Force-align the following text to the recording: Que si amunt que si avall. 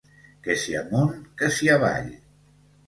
Que 0.47 0.55
si 0.61 0.75
amunt 0.79 1.15
que 1.43 1.51
si 1.59 1.71
avall. 1.77 2.13